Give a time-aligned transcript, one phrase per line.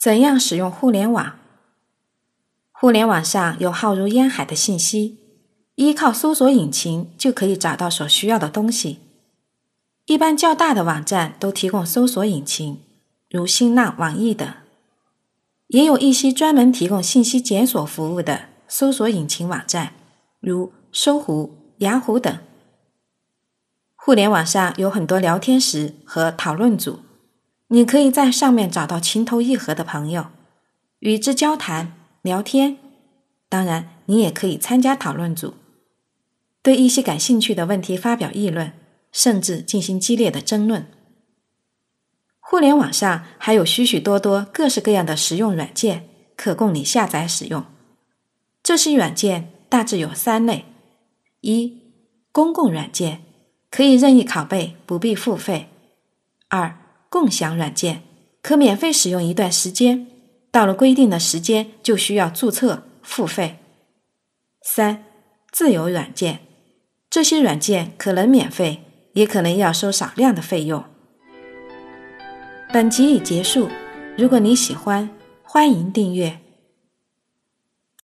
[0.00, 1.34] 怎样使用互联网？
[2.72, 5.18] 互联网上有浩如烟海的信息，
[5.74, 9.00] 依靠搜索引擎就可以找到所需要的东西。
[10.06, 12.80] 一般较大的网站都提供搜索引擎，
[13.28, 14.48] 如新浪、网易等；
[15.66, 19.92] 也有一些专门提供信息检索服务的搜索引擎网站，
[20.40, 22.34] 如搜狐、雅虎等。
[23.94, 27.00] 互联网上有很多聊天室和讨论组。
[27.72, 30.26] 你可以在上面找到情投意合的朋友，
[30.98, 32.78] 与之交谈聊天。
[33.48, 35.54] 当然，你也可以参加讨论组，
[36.62, 38.72] 对一些感兴趣的问题发表议论，
[39.12, 40.88] 甚至进行激烈的争论。
[42.40, 47.64] 互联网上还有许许多多各式各样的实用软件可供你下载使用。
[48.64, 50.64] 这些软件大致有三类：
[51.42, 51.80] 一、
[52.32, 53.22] 公共软件，
[53.70, 55.68] 可以任意拷贝，不必付费；
[56.48, 56.76] 二、
[57.10, 58.04] 共享软件
[58.40, 60.06] 可免费使用一段时间，
[60.50, 63.58] 到了规定的时间就需要注册付费。
[64.62, 65.04] 三、
[65.50, 66.38] 自由软件，
[67.10, 70.84] 这些软件可能免费，也可能要收少量的费用。
[72.72, 73.68] 本集已结束，
[74.16, 75.10] 如果你喜欢，
[75.42, 76.38] 欢迎订阅。